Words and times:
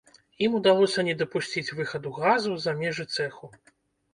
Ім 0.45 0.53
удалося 0.59 1.03
не 1.09 1.13
дапусціць 1.19 1.73
выхаду 1.81 2.15
газу 2.23 2.51
за 2.65 2.77
межы 2.81 3.09
цэху. 3.19 3.53